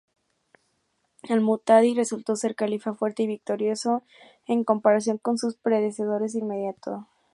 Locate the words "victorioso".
3.27-4.01